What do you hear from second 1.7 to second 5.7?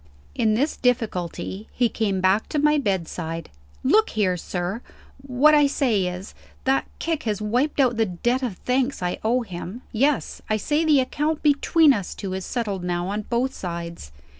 he came back to my bedside. "Look here, sir! What I